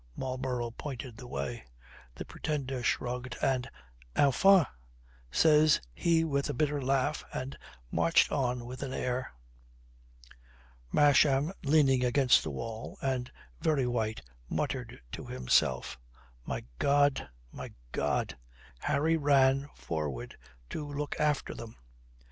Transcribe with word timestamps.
Marlborough 0.15 0.71
pointed 0.71 1.15
the 1.17 1.27
way. 1.27 1.63
The 2.15 2.25
Pretender 2.25 2.81
shrugged, 2.81 3.37
and 3.39 3.69
"Enfin," 4.17 4.65
says 5.29 5.79
he 5.93 6.23
with 6.23 6.49
a 6.49 6.55
bitter 6.55 6.81
laugh, 6.81 7.23
and 7.31 7.55
marched 7.91 8.31
on 8.31 8.65
with 8.65 8.81
an 8.81 8.93
air. 8.93 9.31
Masham, 10.91 11.53
leaning 11.63 12.03
against 12.03 12.41
the 12.41 12.49
wall 12.49 12.97
and 13.03 13.31
very 13.59 13.85
white, 13.85 14.23
muttered 14.49 14.99
to 15.11 15.27
himself, 15.27 15.99
"My 16.47 16.63
God, 16.79 17.29
my 17.51 17.71
God!" 17.91 18.35
Harry 18.79 19.17
ran 19.17 19.69
forward 19.75 20.35
to 20.71 20.91
look 20.91 21.19
after 21.19 21.53
them. 21.53 21.75